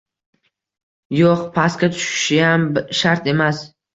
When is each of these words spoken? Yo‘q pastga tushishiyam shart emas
Yo‘q 1.17 1.43
pastga 1.59 1.91
tushishiyam 1.97 2.65
shart 3.03 3.31
emas 3.35 3.63